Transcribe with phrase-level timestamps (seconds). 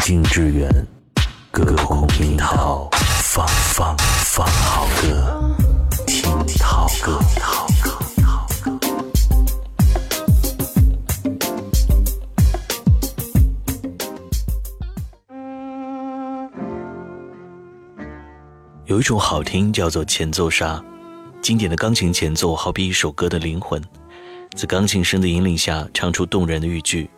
[0.00, 0.66] 听之远，
[1.52, 2.88] 歌空听涛，
[3.22, 3.94] 放放
[4.24, 5.56] 放好歌，
[6.06, 7.20] 听好歌。
[18.86, 20.82] 有一种好听叫做前奏杀，
[21.42, 23.80] 经典的钢琴前奏好比一首歌的灵魂，
[24.56, 27.08] 在钢琴声的引领下，唱出动人的豫句。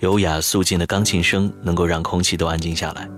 [0.00, 3.08] 优雅肃静的钢琴声能够让空气都安静下来，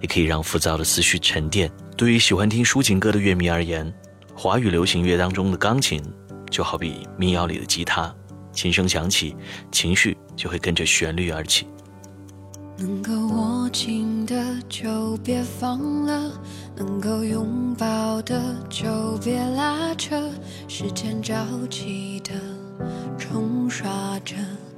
[0.00, 1.70] 也可以让浮躁的思绪沉淀。
[1.96, 3.90] 对于喜欢听抒情歌的乐迷而言，
[4.34, 6.02] 华语流行乐当中的钢琴
[6.50, 8.12] 就好比民谣里的吉他，
[8.52, 9.34] 琴声响起，
[9.70, 11.66] 情绪就会跟着旋律而起。
[12.76, 14.34] 能够握紧的
[14.68, 16.32] 就别放了，
[16.76, 20.28] 能够拥抱的就别拉扯，
[20.68, 21.34] 时间着
[21.70, 22.32] 急的
[23.16, 24.34] 冲刷着。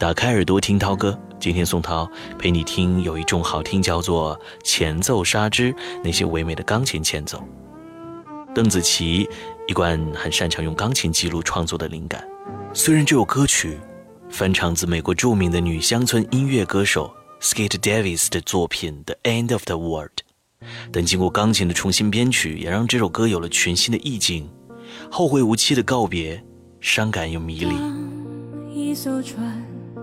[0.00, 7.44] 打开耳朵听涛哥，今天宋涛陪你听有一种好听，叫做前奏杀之那些唯美的钢琴前奏。
[8.54, 9.28] 邓紫棋
[9.68, 12.26] 一贯很擅长用钢琴记录创作的灵感，
[12.72, 13.78] 虽然这首歌曲
[14.30, 20.22] 翻唱自美国著名的女乡村音乐歌手 s k t e t Davis 的作品《The End of the World》，
[20.90, 24.48] 但经过钢琴的重新编曲，也让这首歌有了全新的意境。
[25.10, 26.42] 后会无期的告别，
[26.80, 27.74] 伤感又迷离。
[28.74, 29.69] 一艘船。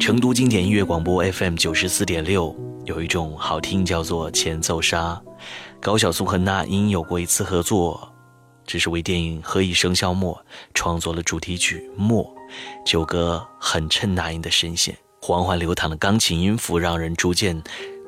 [0.00, 5.20] 成都经典音乐广播 FM 九十四点六有一种好听，叫做前奏杀。
[5.80, 8.10] 高晓松和那英有过一次合作，
[8.66, 10.34] 只是为电影《何以笙箫默》
[10.74, 12.24] 创作了主题曲《默》。
[12.84, 17.62] 九歌很衬那英的声线，缓缓流淌的钢琴音符让人逐渐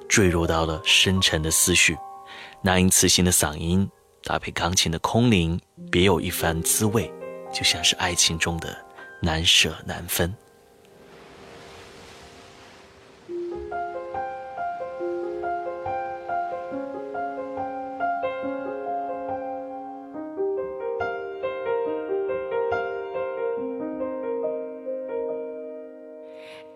[0.09, 1.97] 坠入到了深沉的思绪。
[2.61, 3.88] 那英磁性的嗓音
[4.25, 5.61] 搭配钢琴的空灵，
[5.93, 7.09] 别有一番滋味，
[7.53, 8.88] 就像是爱情中的。
[9.20, 10.32] 难舍难分，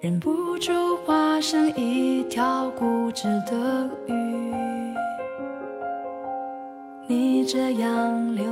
[0.01, 4.95] 忍不住化身一条固执的鱼，
[7.07, 8.52] 你这样流。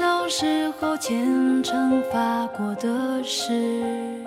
[0.00, 4.24] 小时候虔诚发过的誓，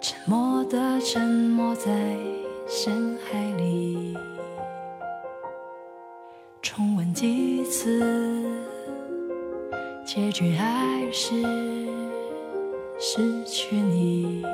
[0.00, 1.90] 沉默的沉默在
[2.68, 4.16] 深海里，
[6.62, 8.48] 重温几次，
[10.04, 10.72] 结局还
[11.10, 11.34] 是
[13.00, 14.46] 失去你。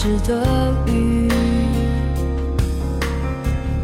[0.03, 1.31] 池的雨。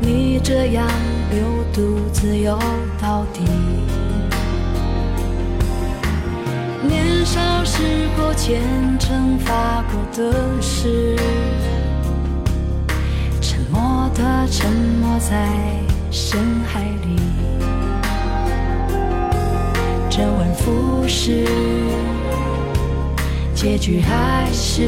[0.01, 0.87] 你这样
[1.31, 2.57] 又独自游
[2.99, 3.43] 到底。
[6.81, 8.59] 年少时过虔
[8.97, 11.15] 诚发过的誓，
[13.39, 15.47] 沉默的沉默在
[16.09, 17.15] 深海里，
[20.09, 21.45] 周而复始，
[23.53, 24.87] 结局还是。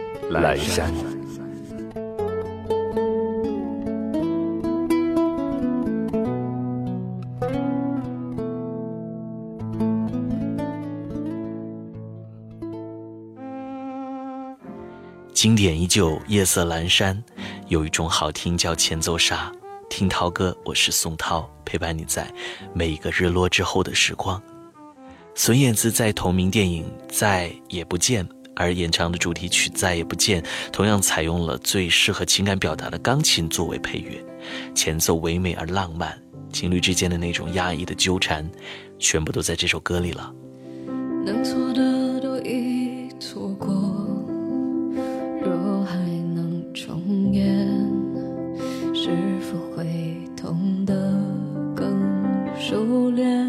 [0.39, 0.89] 阑珊，
[15.33, 17.21] 经典依旧，夜色阑珊。
[17.67, 19.51] 有一种好听叫前奏杀。
[19.89, 22.25] 听涛歌，我是宋涛，陪伴你在
[22.73, 24.41] 每一个日落之后的时光。
[25.35, 28.25] 孙燕姿在同名电影《再也不见》。
[28.55, 30.41] 而演唱的主题曲《再也不见》，
[30.71, 34.23] 同样采用了最适合情感表达的钢琴作为配乐，
[34.75, 36.17] 前奏唯美而浪漫，
[36.51, 38.47] 情侣之间的那种压抑的纠缠，
[38.99, 40.31] 全部都在这首歌里了。
[45.43, 45.95] 若还
[46.35, 47.57] 能重演，
[48.93, 49.09] 是
[49.41, 50.95] 否会痛的
[51.75, 51.91] 更
[52.59, 53.40] 熟练？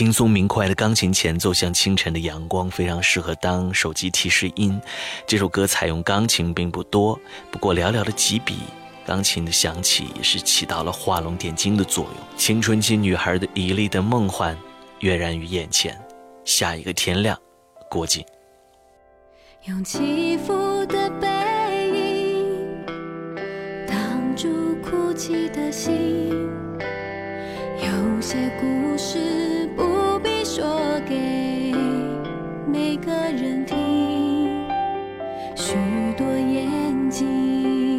[0.00, 4.80] 轻松明快的钢琴前奏，像清晨的阳光，非常适合当手机提示音。
[5.26, 8.60] 这首歌采用钢琴并不多，不过寥寥的几笔，
[9.04, 12.14] 钢琴的响起也是起到了画龙点睛的作用。
[12.34, 14.56] 青春期女孩的一粒的梦幻，
[15.00, 15.94] 跃然于眼前。
[16.46, 17.38] 下一个天亮，
[17.90, 18.24] 郭靖。
[19.66, 21.28] 用起伏的背
[21.92, 22.86] 影
[23.86, 26.30] 挡住哭泣的心，
[27.82, 29.49] 有些故事。
[30.52, 30.64] 说
[31.08, 31.72] 给
[32.66, 34.66] 每个人听，
[35.54, 35.76] 许
[36.18, 37.89] 多眼睛。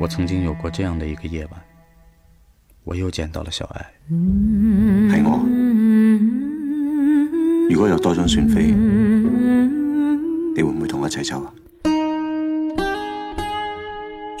[0.00, 1.60] 我曾经有过这样的一个夜晚，
[2.82, 3.86] 我又见到了小爱。
[4.10, 5.46] 系我。
[7.70, 8.72] 如果有多张船飞，
[10.56, 11.52] 你会不会同我一起走啊？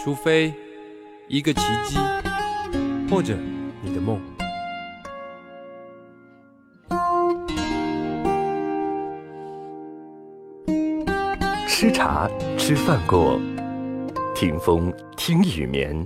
[0.02, 0.52] 除非
[1.28, 1.96] 一个奇迹，
[3.08, 3.38] 或者
[3.82, 4.20] 你的梦。
[11.68, 13.38] 吃茶吃饭过。
[14.36, 15.96] 听风，听雨眠。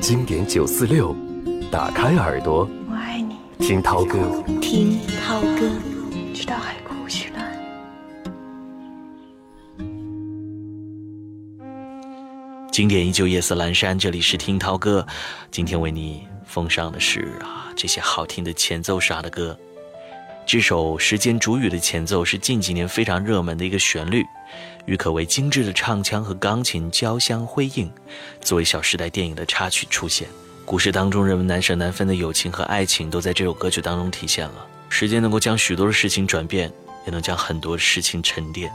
[0.00, 1.14] 经典九四六，
[1.70, 3.36] 打开耳朵，我爱你。
[3.64, 4.18] 听涛歌，
[4.60, 5.60] 听涛歌，
[6.34, 7.52] 直到海枯石烂。
[12.72, 13.96] 经典依旧，夜色阑珊。
[13.96, 15.06] 这里是听涛歌，
[15.52, 19.56] 今天为你奉上的，是啊，这些好听的前奏啥的歌。
[20.44, 24.24] 这首《时间煮雨》的前奏是近几年非常热门的一个旋律，
[24.86, 27.90] 与可谓精致的唱腔和钢琴交相辉映，
[28.40, 30.26] 作为《小时代》电影的插曲出现。
[30.64, 34.66] 故事当中人们难舍难分的友情和爱情，都在这首歌曲当中体现了。
[34.88, 36.70] 时间能够将许多的事情转变，
[37.06, 38.70] 也能将很多事情沉淀。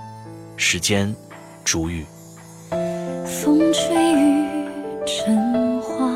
[0.56, 1.14] 时间，
[1.66, 2.06] 煮雨。
[3.26, 4.70] 风吹雨
[5.06, 6.10] 成花，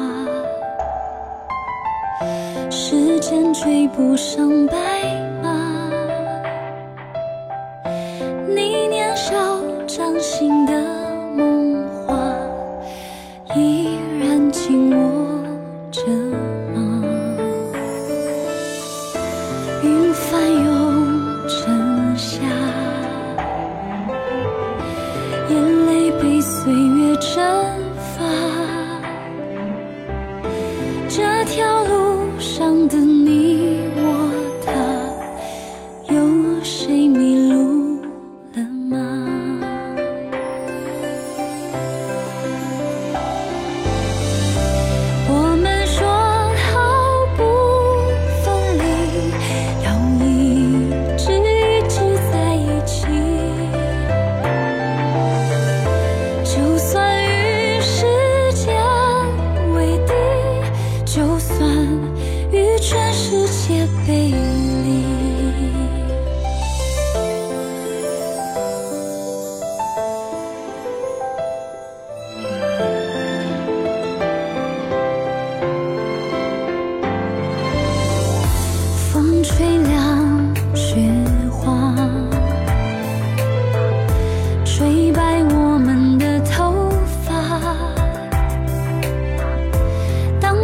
[2.72, 5.31] 时间追不上白。
[10.22, 10.71] 心。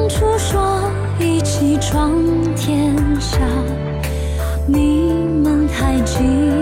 [0.10, 0.90] 当初说
[1.20, 2.14] 一起闯
[2.56, 3.38] 天下，
[4.66, 5.12] 你
[5.44, 6.57] 们太急。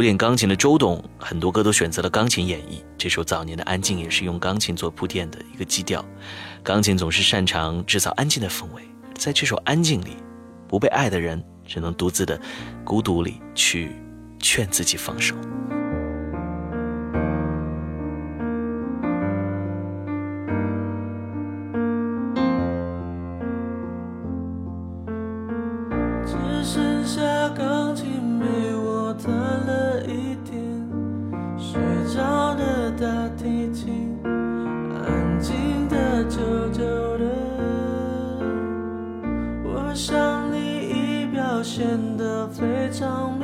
[0.00, 2.82] 古典钢琴的周董，很多歌都选择了钢琴演绎。
[2.96, 6.02] 这首早年的《安静》也是用钢琴做铺垫的一个基调。
[6.62, 8.82] 钢琴总是擅长制造安静的氛围，
[9.18, 10.16] 在这首《安静》里，
[10.66, 12.40] 不被爱的人只能独自的
[12.82, 13.90] 孤独里去
[14.38, 15.34] 劝自己放手。
[43.00, 43.39] 上。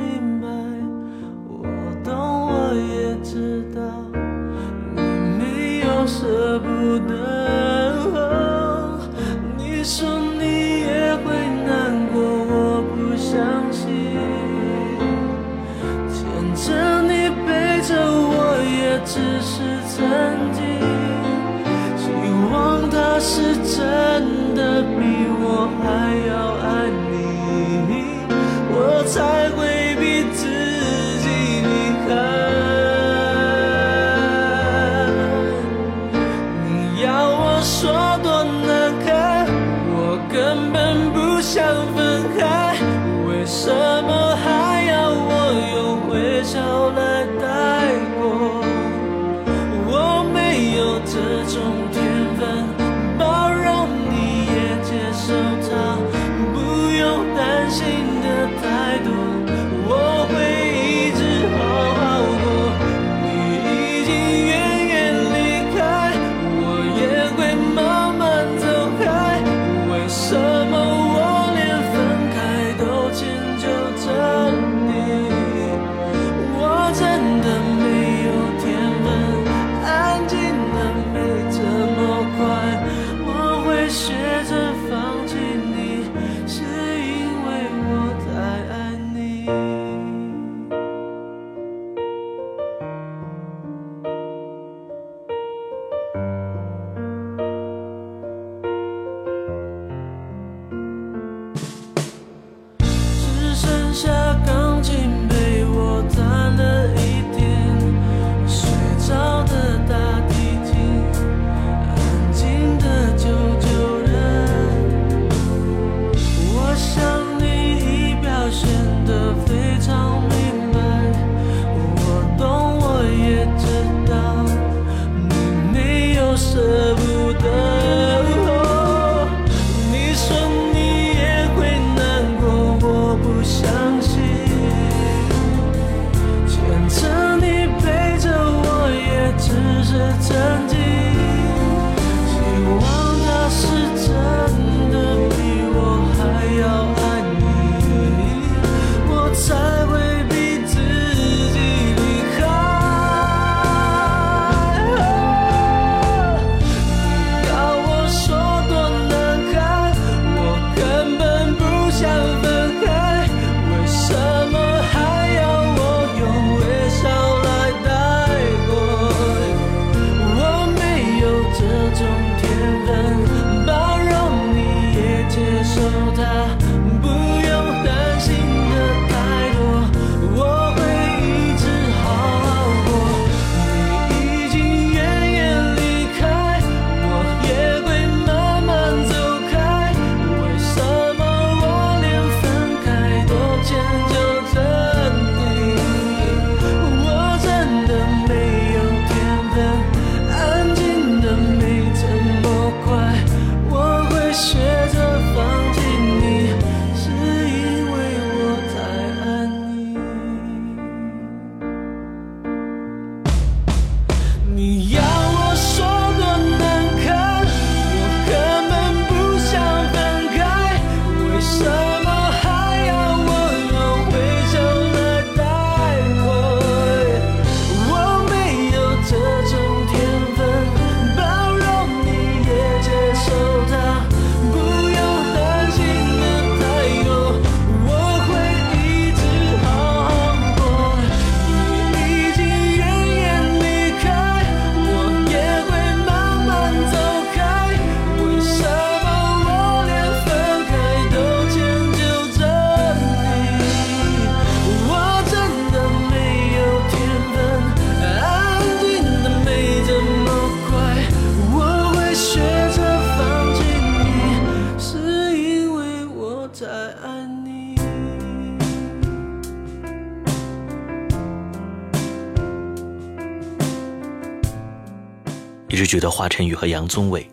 [275.87, 277.25] 觉得华晨宇和杨宗纬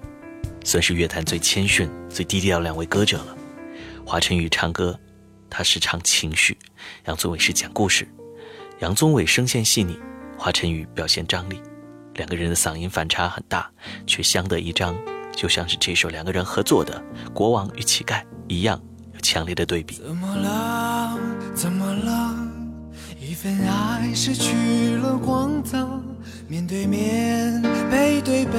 [0.65, 3.37] 算是乐坛最谦逊、最低调两位歌者了。
[4.07, 4.99] 华晨宇唱歌，
[5.51, 6.55] 他是唱情绪；
[7.07, 8.09] 杨宗纬是讲故事。
[8.81, 9.99] 杨宗纬声线细腻，
[10.39, 11.61] 华晨宇表现张力。
[12.15, 13.69] 两个人的嗓音反差很大，
[14.07, 14.97] 却相得益彰，
[15.35, 18.81] 就像是这首两个人合作的《国王与乞丐》一样，
[19.13, 19.97] 有强烈的对比。
[19.97, 22.07] 怎怎么么了？
[22.07, 22.44] 了？
[23.35, 25.77] 一份爱失去了光泽，
[26.47, 28.53] 面对面背对背，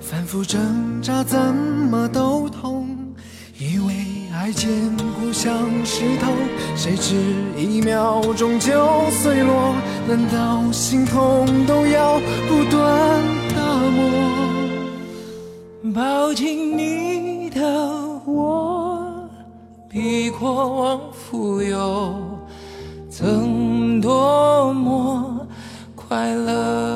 [0.00, 2.88] 反复挣扎怎么都痛。
[3.58, 3.92] 以为
[4.34, 6.32] 爱坚固像石头，
[6.74, 7.22] 谁知
[7.54, 9.74] 一秒钟就碎落。
[10.08, 13.22] 难道心痛都要不断
[13.54, 13.60] 打
[13.90, 14.72] 磨？
[15.94, 17.60] 抱紧你的
[18.24, 19.28] 我，
[19.90, 22.14] 比过往富有，
[23.10, 23.55] 曾。
[24.08, 25.48] 多么
[25.96, 26.95] 快乐！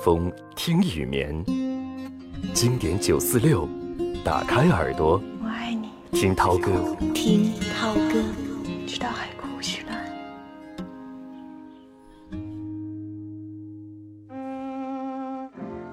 [0.00, 1.30] 风听雨眠，
[2.54, 3.68] 经典九四六，
[4.24, 6.70] 打开耳朵，我爱你，听涛哥，
[7.14, 8.14] 听涛哥，
[8.86, 10.38] 直到海枯石烂。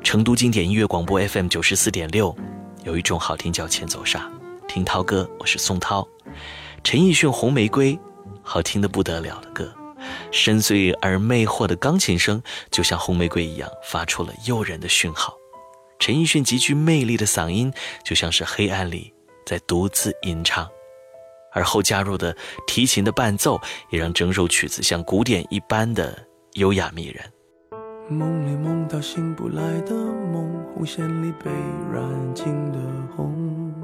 [0.02, 2.34] 成都经典音乐广播 FM 九十四点六，
[2.86, 4.20] 有一种好听叫《前奏沙》，
[4.70, 6.08] 听涛哥，我是宋涛。
[6.82, 7.94] 陈奕迅《红玫瑰》，
[8.42, 9.70] 好听的不得了的歌。
[10.32, 12.42] 深邃而魅惑的钢琴声，
[12.72, 15.34] 就像红玫瑰一样发出了诱人的讯号。
[16.00, 19.12] 陈奕迅极具魅力的嗓音，就像是黑暗里
[19.46, 20.68] 在独自吟唱。
[21.54, 22.36] 而后加入的
[22.68, 26.18] 提琴的伴奏，也让整首曲子像古典一般的
[26.54, 27.24] 优雅迷人。
[28.10, 31.50] 梦里梦到醒不来的梦，红线里被
[31.92, 32.78] 软禁的
[33.16, 33.84] 红。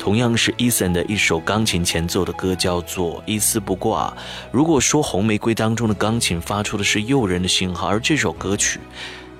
[0.00, 4.08] 同样是 Eason 的一首钢琴前奏的歌，叫做《一丝不挂》。
[4.50, 8.80] 如果说红玫瑰当中的钢琴发出的是诱人的信号，而这首歌曲，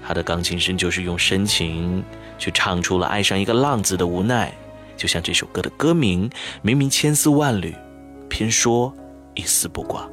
[0.06, 2.04] 它的钢琴声就是用深情
[2.38, 4.52] 去唱出了爱上一个浪子的无奈。
[4.98, 6.28] 就像这首歌的歌名，
[6.60, 7.74] 明明千丝万缕，
[8.28, 8.94] 偏说
[9.34, 10.06] 一丝不挂。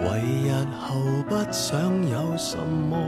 [0.00, 0.96] 为日后
[1.28, 2.98] 不想有甚么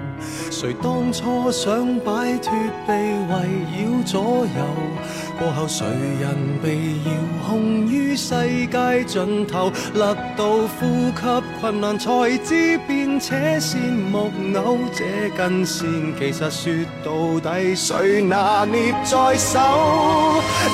[0.51, 2.53] 谁当初想摆脱
[2.87, 5.32] 被围绕左右？
[5.43, 5.85] 过后，谁
[6.21, 6.75] 人被
[7.11, 7.11] 遥
[7.49, 8.29] 控于世
[8.69, 10.47] 界尽头，勒到
[10.79, 14.79] 呼吸困难，才知变扯线木偶。
[14.95, 15.87] 这根线
[16.17, 16.73] 其实说
[17.05, 19.59] 到底，谁拿捏在手，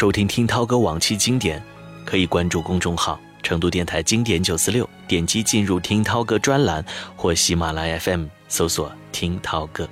[0.00, 1.62] 收听听涛哥往期经典，
[2.06, 6.82] 可以关注公众号“成都电台经典九四六”，点击进入听涛哥专栏，
[7.14, 9.86] 或喜马拉雅 FM 搜索“听涛哥”。